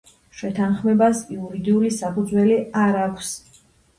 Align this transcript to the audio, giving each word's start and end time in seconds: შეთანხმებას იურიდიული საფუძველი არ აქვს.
შეთანხმებას 0.37 1.19
იურიდიული 1.35 1.91
საფუძველი 1.97 2.57
არ 2.85 2.97
აქვს. 3.05 3.29